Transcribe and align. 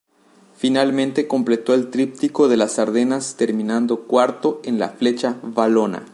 Finalmente 0.55 1.27
completó 1.27 1.75
el 1.75 1.91
tríptico 1.91 2.47
de 2.47 2.57
las 2.57 2.79
Ardenas 2.79 3.35
terminando 3.37 4.07
cuarto 4.07 4.59
en 4.63 4.79
la 4.79 4.89
Flecha 4.89 5.37
Valona. 5.43 6.07